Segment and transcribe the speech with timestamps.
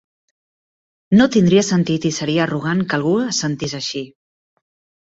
[1.19, 4.05] No tindria sentit i seria arrogant que algú es sentís així.